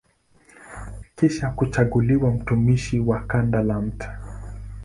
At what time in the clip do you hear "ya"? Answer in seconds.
3.61-3.81